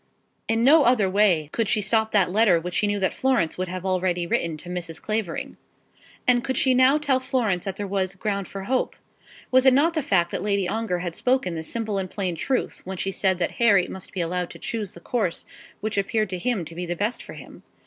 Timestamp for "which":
2.59-2.73, 15.81-15.99